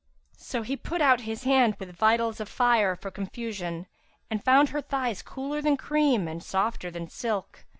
[0.39, 3.85] So he put out his hand, with vitals a fire for confusion,
[4.31, 7.65] and found her thighs cooler than cream and softer than silk.